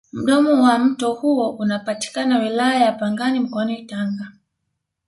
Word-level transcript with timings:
mdomo 0.13 0.63
wa 0.63 0.79
mto 0.79 1.13
huo 1.13 1.49
unapatikana 1.49 2.39
wilaya 2.39 2.79
ya 2.85 2.91
pangani 2.91 3.39
mkoani 3.39 3.83
tanga 3.85 4.31